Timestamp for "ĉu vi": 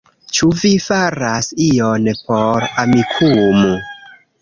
0.37-0.71